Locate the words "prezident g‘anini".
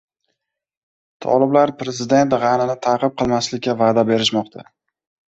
1.81-2.75